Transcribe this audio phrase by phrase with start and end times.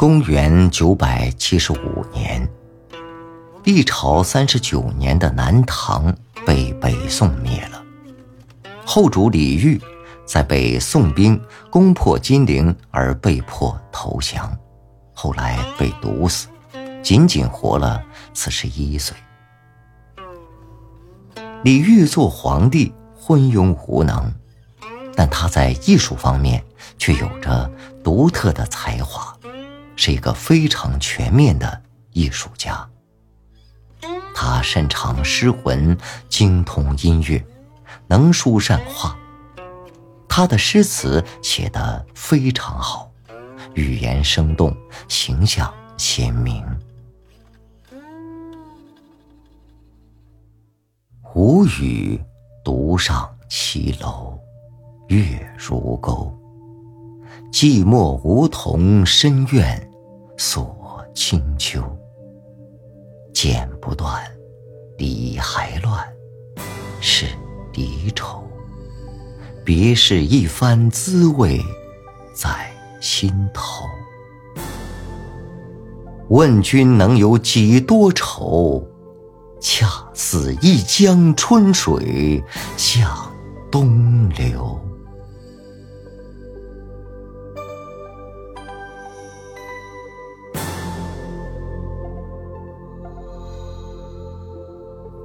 [0.00, 2.48] 公元九百七十五年，
[3.64, 7.84] 历朝三十九年的南唐被北宋灭了。
[8.86, 9.78] 后主李煜
[10.24, 14.50] 在被宋兵攻破金陵而被迫投降，
[15.12, 16.48] 后来被毒死，
[17.02, 19.14] 仅仅活了四十一岁。
[21.62, 24.32] 李煜做皇帝昏庸无能，
[25.14, 26.64] 但他在艺术方面
[26.96, 27.70] 却有着
[28.02, 29.36] 独特的才华。
[30.02, 31.82] 是一个非常全面的
[32.14, 32.88] 艺术家。
[34.34, 35.94] 他擅长诗文，
[36.26, 37.44] 精通音乐，
[38.06, 39.14] 能书善画。
[40.26, 43.12] 他的诗词写得非常好，
[43.74, 44.74] 语言生动，
[45.06, 46.64] 形象鲜明。
[51.34, 52.18] 无语
[52.64, 54.38] 独上七楼，
[55.08, 56.34] 月如钩。
[57.52, 59.86] 寂寞梧桐深院。
[60.42, 61.82] 锁清秋，
[63.34, 64.18] 剪不断，
[64.96, 66.02] 理还乱，
[66.98, 67.26] 是
[67.74, 68.42] 离愁。
[69.62, 71.60] 别是一番滋味
[72.34, 73.84] 在心头。
[76.30, 78.82] 问君能有几多愁？
[79.60, 82.42] 恰似一江春水
[82.78, 83.30] 向
[83.70, 84.80] 东流。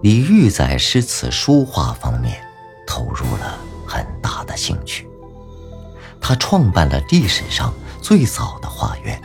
[0.00, 2.40] 李煜在诗词书画方面
[2.86, 5.08] 投入了很大的兴趣。
[6.20, 9.20] 他创办了历史上最早的画院，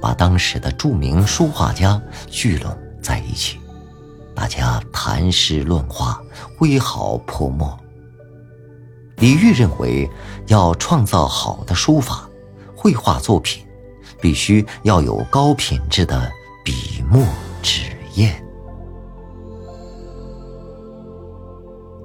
[0.00, 3.58] 把当时的著名书画家聚拢在一起，
[4.34, 6.20] 大家谈诗论画，
[6.58, 7.78] 挥毫泼墨。
[9.16, 10.10] 李煜认为，
[10.46, 12.28] 要创造好的书法、
[12.76, 13.64] 绘画作品，
[14.20, 16.30] 必须要有高品质的
[16.62, 17.24] 笔墨
[17.62, 18.45] 纸砚。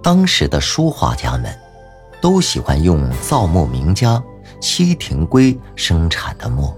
[0.04, 1.56] 当时的书画家们，
[2.20, 4.22] 都喜欢用造墨名家
[4.60, 6.76] 西廷圭生产的墨。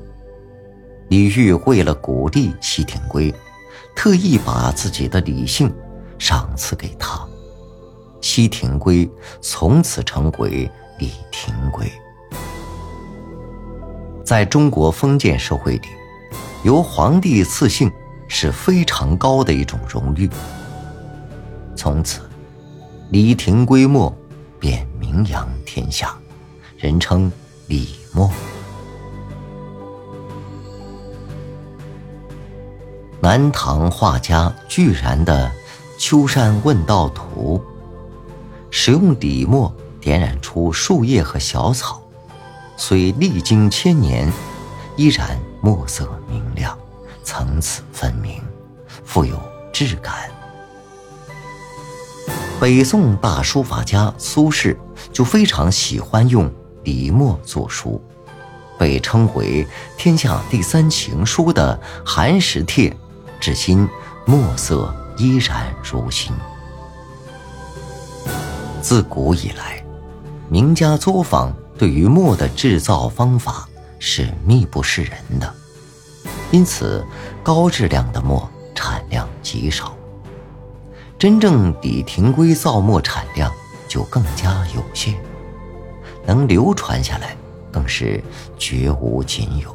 [1.07, 3.33] 李煜为了鼓励西廷圭，
[3.95, 5.73] 特意把自己的李姓
[6.19, 7.25] 赏赐给他。
[8.19, 9.09] 西廷圭
[9.39, 10.69] 从此成为
[10.99, 11.89] 李廷圭。
[14.25, 15.87] 在中国封建社会里，
[16.63, 17.89] 由皇帝赐姓
[18.27, 20.29] 是非常高的一种荣誉。
[21.73, 22.19] 从此。
[23.09, 24.15] 李廷圭墨
[24.59, 26.17] 便名扬天下，
[26.77, 27.31] 人称
[27.67, 28.29] 李墨。
[33.21, 35.47] 南唐画家巨然的
[35.97, 37.61] 《秋山问道图》，
[38.71, 42.01] 使用李墨点染出树叶和小草，
[42.75, 44.31] 虽历经千年，
[44.97, 46.77] 依然墨色明亮，
[47.23, 48.41] 层次分明，
[49.05, 49.39] 富有
[49.71, 50.29] 质感。
[52.63, 54.73] 北宋大书法家苏轼
[55.11, 56.49] 就非常喜欢用
[56.81, 58.01] 笔墨作书，
[58.79, 59.67] 被称为
[59.99, 61.77] “天下第三行书”的
[62.09, 62.89] 《寒食帖》，
[63.37, 63.85] 至今
[64.25, 66.31] 墨色依然如新。
[68.81, 69.83] 自古以来，
[70.47, 73.67] 名家作坊对于墨的制造方法
[73.99, 75.53] 是秘不示人的，
[76.49, 77.05] 因此
[77.43, 79.93] 高质量的墨产量极少。
[81.23, 83.49] 真正李廷圭造墨产量
[83.87, 85.15] 就更加有限，
[86.25, 87.33] 能流传下来
[87.71, 88.21] 更是
[88.57, 89.73] 绝无仅有。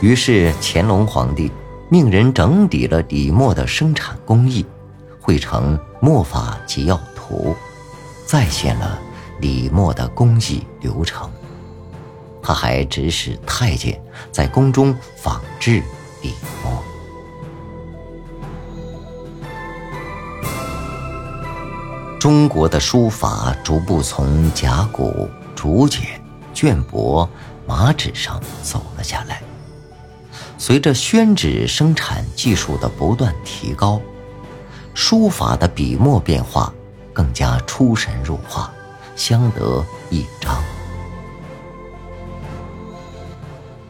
[0.00, 1.52] 于是乾隆皇帝
[1.90, 4.64] 命人整理了李墨的生产工艺，
[5.20, 7.54] 绘成《墨法集要图》，
[8.24, 8.98] 再现了
[9.40, 11.30] 李墨的工艺流程。
[12.40, 14.02] 他还指使太监
[14.32, 15.82] 在宫中仿制
[16.22, 16.32] 李
[16.62, 16.83] 墨。
[22.24, 26.00] 中国的书法逐步从甲骨、竹简、
[26.54, 27.28] 绢帛、
[27.66, 29.42] 麻纸上走了下来。
[30.56, 34.00] 随着宣纸生产技术的不断提高，
[34.94, 36.72] 书法的笔墨变化
[37.12, 38.72] 更加出神入化，
[39.14, 40.64] 相得益彰。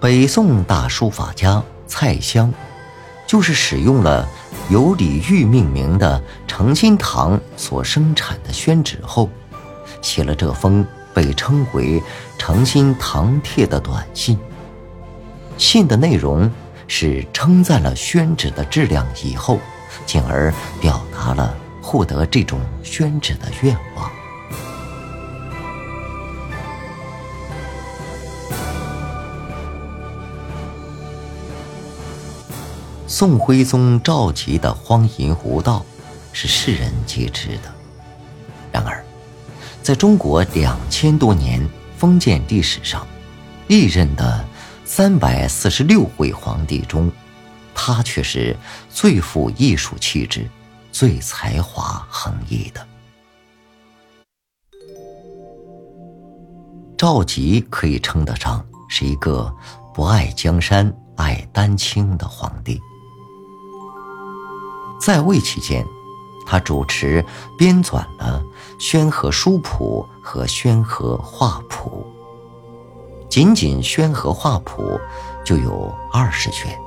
[0.00, 2.52] 北宋大书法家蔡襄，
[3.28, 4.28] 就是使用了。
[4.70, 9.28] 由李煜命名的诚心堂所生产的宣纸后，
[10.00, 12.00] 写了这封被称为
[12.38, 14.38] 《诚心堂帖》的短信。
[15.58, 16.50] 信的内容
[16.88, 19.58] 是称赞了宣纸的质量以后，
[20.06, 24.10] 进而表达了获得这种宣纸的愿望。
[33.16, 35.86] 宋徽宗赵佶的荒淫无道
[36.32, 37.72] 是世人皆知的。
[38.72, 39.04] 然而，
[39.84, 41.64] 在中国两千多年
[41.96, 43.06] 封建历史上，
[43.68, 44.44] 历任的
[44.84, 47.08] 三百四十六位皇帝中，
[47.72, 48.56] 他却是
[48.90, 50.50] 最富艺术气质、
[50.90, 52.84] 最才华横溢的。
[56.98, 59.54] 赵佶可以称得上是一个
[59.94, 62.80] 不爱江山、爱丹青的皇帝。
[65.00, 65.86] 在位期间，
[66.46, 67.24] 他主持
[67.58, 68.42] 编纂了
[68.82, 72.06] 《宣和书谱》和《宣和画谱》，
[73.28, 74.98] 仅仅《宣和画谱》
[75.44, 76.78] 就有二十卷，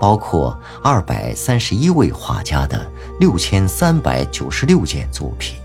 [0.00, 5.56] 包括二百三十一位画家的六千三百九十六件作品。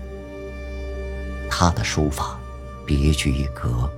[1.48, 2.36] 他的书法
[2.84, 3.88] 别具一格，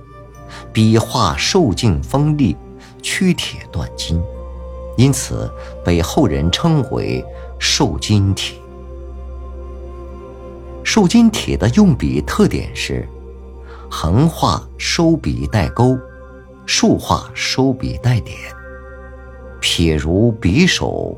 [0.71, 2.55] 笔画瘦劲锋利，
[3.01, 4.21] 曲铁断金，
[4.97, 5.51] 因此
[5.83, 7.25] 被后人称为。
[7.57, 8.59] 瘦金体，
[10.83, 13.07] 瘦金体的用笔特点是：
[13.89, 15.97] 横画收笔带钩，
[16.65, 18.37] 竖画收笔带点，
[19.59, 21.17] 撇如匕首，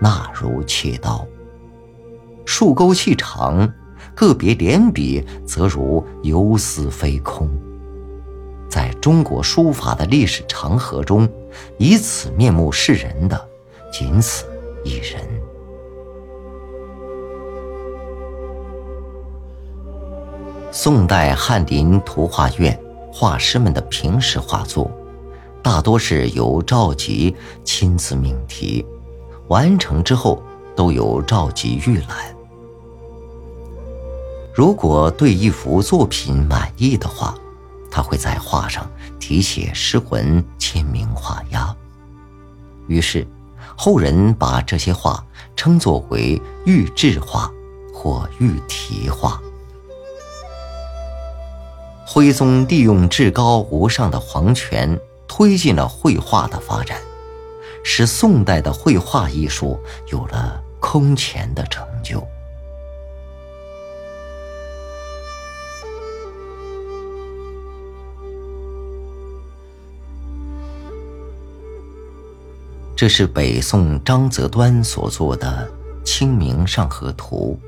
[0.00, 1.26] 捺如切刀。
[2.44, 3.72] 竖钩细长，
[4.14, 7.48] 个别连笔则如游丝飞空。
[8.68, 11.28] 在中国书法的历史长河中，
[11.78, 13.48] 以此面目示人的，
[13.92, 14.44] 仅此
[14.84, 15.26] 一人。
[20.78, 22.78] 宋代翰林图画院
[23.10, 24.90] 画师们的平时画作，
[25.62, 27.34] 大多是由赵佶
[27.64, 28.84] 亲自命题，
[29.48, 30.42] 完成之后
[30.76, 32.08] 都由赵佶预览。
[34.54, 37.34] 如果对一幅作品满意的话，
[37.90, 38.86] 他会在画上
[39.18, 41.74] 题写诗文、签名画押。
[42.86, 43.26] 于是，
[43.74, 45.24] 后人把这些画
[45.56, 47.50] 称作为御制画
[47.94, 49.40] 或御题画。
[52.08, 56.98] 徽宗利用至高无上的皇权，推进了绘画的发展，
[57.82, 59.76] 使宋代的绘画艺术
[60.06, 62.24] 有了空前的成就。
[72.94, 75.68] 这是北宋张择端所作的
[76.04, 77.58] 《清明上河图》。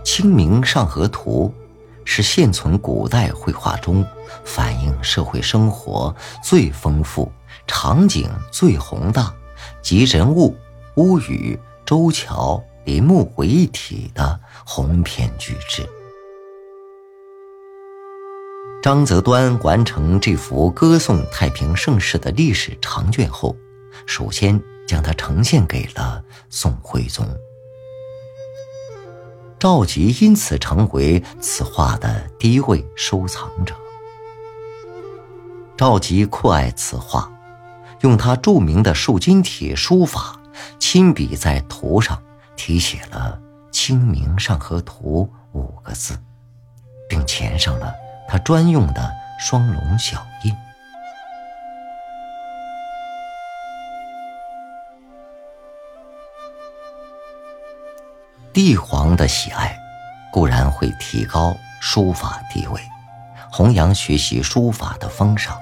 [0.02, 1.54] 《清明上河图》。
[2.04, 4.04] 是现存古代绘画中
[4.44, 7.30] 反映社会生活最丰富、
[7.66, 9.32] 场景最宏大、
[9.80, 10.56] 集人物、
[10.96, 15.88] 屋宇、舟桥、林木为一体的鸿篇巨制。
[18.82, 23.56] 张择端完成这幅歌颂太平盛世的历史长卷后，
[24.06, 27.24] 首先将它呈现给了宋徽宗。
[29.62, 33.72] 赵佶因此成为此画的第一位收藏者。
[35.76, 37.30] 赵佶酷爱此画，
[38.00, 40.36] 用他著名的瘦金体书法，
[40.80, 42.20] 亲笔在图上
[42.56, 43.40] 题写了
[43.70, 46.18] “清明上河图”五个字，
[47.08, 47.94] 并填上了
[48.26, 50.52] 他专用的双龙小印。
[58.52, 59.74] 帝皇的喜爱，
[60.30, 62.82] 固然会提高书法地位，
[63.50, 65.58] 弘扬学习书法的风尚。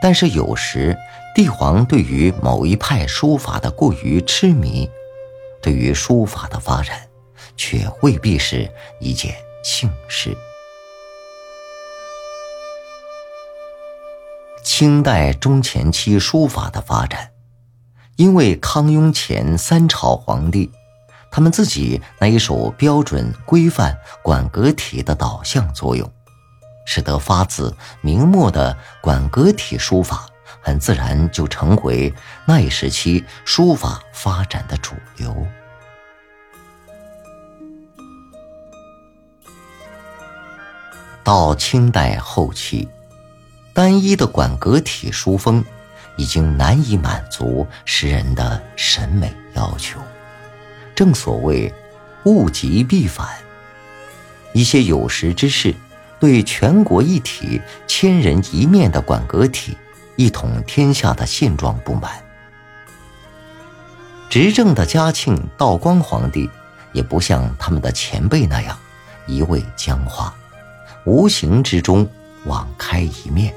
[0.00, 0.96] 但是有时，
[1.34, 4.88] 帝皇对于某一派书法的过于痴迷，
[5.60, 6.98] 对于书法的发展，
[7.58, 10.34] 却未必是一件幸事。
[14.64, 17.32] 清代中前期书法的发展，
[18.16, 20.72] 因为康雍乾三朝皇帝。
[21.30, 26.10] 他们自己那一手标准规范管格体的导向作用，
[26.84, 30.26] 使得发自明末的管格体书法，
[30.60, 32.12] 很自然就成为
[32.44, 35.46] 那一时期书法发展的主流。
[41.22, 42.88] 到清代后期，
[43.72, 45.64] 单一的管格体书风，
[46.16, 50.00] 已经难以满足诗人的审美要求。
[51.00, 51.72] 正所谓，
[52.24, 53.26] 物极必反。
[54.52, 55.74] 一些有识之士
[56.18, 59.78] 对全国一体、千人一面的管阁体
[60.16, 62.22] 一统天下的现状不满。
[64.28, 66.50] 执政的嘉庆、道光皇帝
[66.92, 68.78] 也不像他们的前辈那样
[69.26, 70.34] 一味僵化，
[71.06, 72.06] 无形之中
[72.44, 73.54] 网开一面。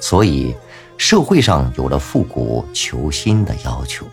[0.00, 0.56] 所以，
[0.96, 4.06] 社会上有了复古求新的要求，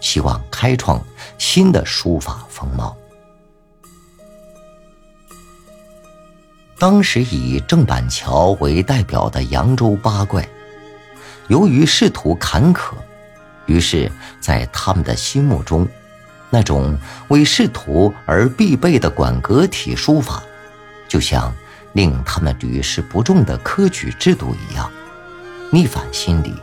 [0.00, 1.02] 希望开创
[1.38, 2.96] 新的书法风貌。
[6.78, 10.48] 当时以郑板桥为代表的扬州八怪，
[11.48, 12.92] 由于仕途坎坷，
[13.66, 15.88] 于是，在他们的心目中，
[16.50, 16.96] 那种
[17.28, 20.40] 为仕途而必备的馆阁体书法，
[21.08, 21.52] 就像
[21.94, 24.88] 令他们屡试不中的科举制度一样，
[25.72, 26.54] 逆反心理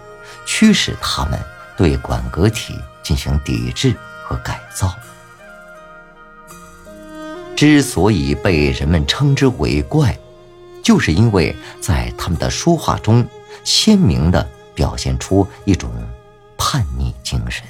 [0.46, 1.38] 驱使他们
[1.76, 4.92] 对馆阁体进行抵制和改造。
[7.56, 10.18] 之所以被人们称之为怪，
[10.84, 13.26] 就是因为在他们的书画中
[13.64, 15.90] 鲜明地表现出一种
[16.58, 17.64] 叛逆精神。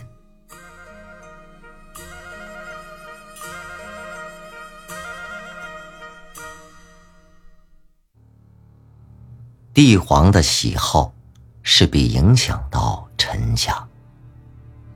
[9.73, 11.13] 帝皇的喜好
[11.61, 13.85] 势必影响到臣下。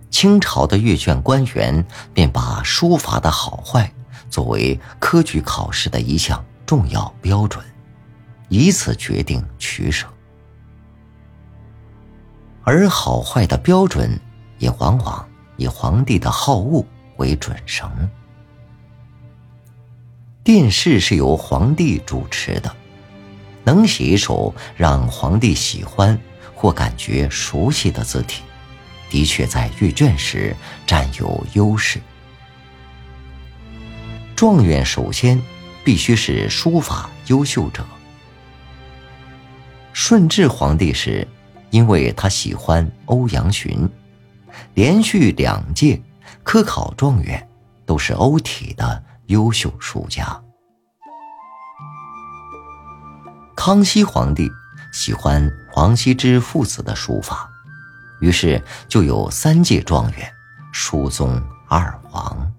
[0.09, 3.91] 清朝的阅卷官员便把书法的好坏。
[4.29, 7.65] 作为科举考试的一项重要标准，
[8.47, 10.05] 以此决定取舍，
[12.63, 14.19] 而好坏的标准
[14.59, 16.85] 也往往以皇帝的好恶
[17.17, 17.89] 为准绳。
[20.43, 22.71] 殿试是由皇帝主持的，
[23.63, 26.19] 能写一首让皇帝喜欢
[26.53, 28.43] 或感觉熟悉的字体，
[29.09, 31.99] 的确在阅卷时占有优势。
[34.35, 35.41] 状元首先
[35.83, 37.85] 必须是书法优秀者。
[39.91, 41.27] 顺治皇帝时，
[41.71, 43.89] 因为他喜欢欧阳询，
[44.75, 46.01] 连续两届
[46.43, 47.49] 科考状元
[47.85, 50.41] 都是欧体的优秀书家。
[53.57, 54.49] 康熙皇帝
[54.93, 57.49] 喜欢王羲之父子的书法，
[58.19, 60.31] 于是就有三届状元，
[60.71, 62.51] 书宗二王。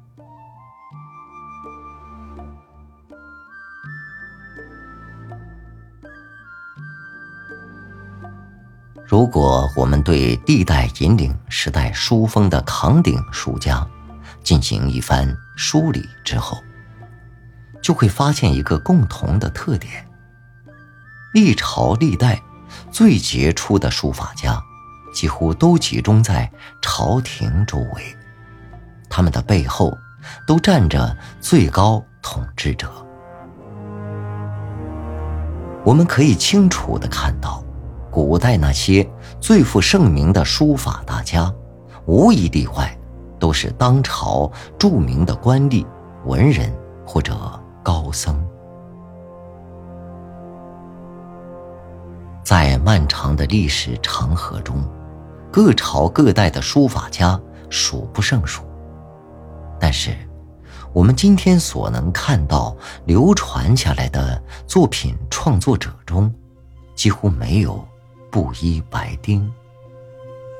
[9.06, 13.84] 如果我们对历代引领时代书风的扛鼎书家
[14.44, 16.56] 进行一番梳理之后，
[17.82, 20.06] 就会发现一个共同的特点：
[21.34, 22.40] 历朝历代
[22.92, 24.62] 最杰出的书法家，
[25.12, 26.50] 几乎都集中在
[26.80, 28.16] 朝廷周围，
[29.08, 29.96] 他们的背后
[30.46, 32.88] 都站着最高统治者。
[35.84, 37.64] 我们可以清楚的看到。
[38.12, 39.08] 古代那些
[39.40, 41.48] 最负盛名的书法大家，
[42.06, 42.98] 无一例外，
[43.38, 45.86] 都是当朝著名的官吏、
[46.24, 46.76] 文人
[47.06, 47.32] 或者
[47.84, 48.44] 高僧。
[52.42, 54.82] 在漫长的历史长河中，
[55.52, 58.62] 各朝各代的书法家数不胜数。
[59.78, 60.16] 但是，
[60.92, 62.76] 我们今天所能看到
[63.06, 66.32] 流传下来的作品创作者中，
[66.94, 67.84] 几乎没有。
[68.32, 69.52] 布衣白丁，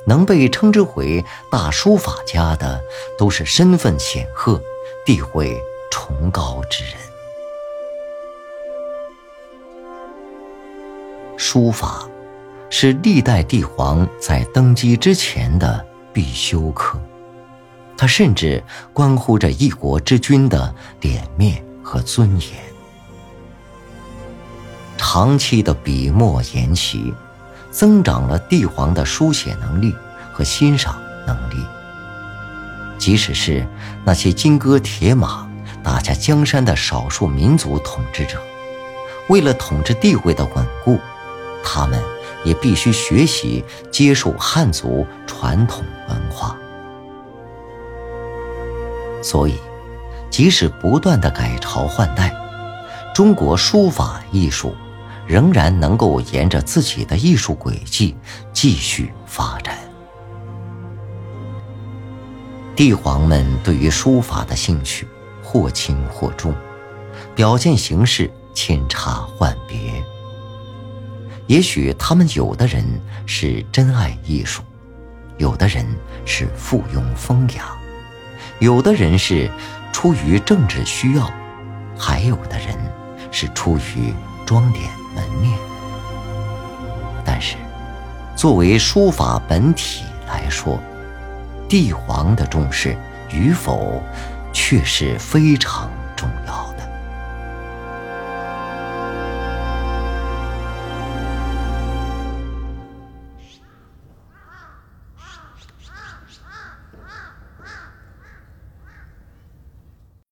[0.05, 2.83] 能被称之为大书法家的，
[3.17, 4.61] 都是身份显赫、
[5.07, 5.57] 地位
[5.89, 6.95] 崇高之人。
[11.37, 12.09] 书法
[12.71, 16.99] 是历代帝皇在登基之前的必修课，
[17.99, 18.63] 它甚至
[18.95, 22.49] 关乎着一国之君的脸面和尊严。
[24.97, 27.13] 长期的笔墨研习。
[27.73, 29.95] 增长了帝皇的书写能力
[30.33, 31.65] 和欣赏能力。
[32.99, 33.65] 即使是
[34.05, 35.49] 那些金戈铁马、
[35.81, 38.43] 打下江山的少数民族统治者，
[39.29, 40.99] 为了统治地位的稳固，
[41.63, 42.03] 他们
[42.45, 46.57] 也必须学习接受汉族传统文化。
[49.23, 49.55] 所以，
[50.31, 52.35] 即使不断的改朝换代，
[53.15, 54.75] 中国书法艺术。
[55.27, 58.17] 仍然能够沿着自己的艺术轨迹
[58.53, 59.79] 继续发展。
[62.75, 65.07] 帝皇们对于书法的兴趣
[65.41, 66.53] 或轻或重，
[67.37, 70.03] 表现形式千差万别。
[71.51, 72.85] 也许他们有的人
[73.27, 74.63] 是真爱艺术，
[75.37, 75.85] 有的人
[76.25, 77.65] 是附庸风雅，
[78.61, 79.51] 有的人是
[79.93, 81.29] 出于政治需要，
[81.99, 82.69] 还有的人
[83.33, 84.15] 是出于
[84.47, 84.85] 装点。
[85.13, 85.59] 门面，
[87.25, 87.57] 但是，
[88.37, 90.79] 作为书法本体来说，
[91.69, 92.97] 帝皇的重视
[93.33, 94.01] 与否，
[94.53, 95.91] 却是非常